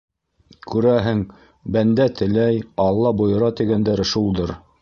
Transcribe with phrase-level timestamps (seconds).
[0.75, 1.21] Күрәһең,
[1.77, 2.59] бәндә теләй-
[2.89, 4.61] алла бойора, тигәндәре шулдыр...